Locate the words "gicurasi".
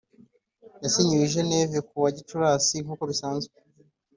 2.17-2.77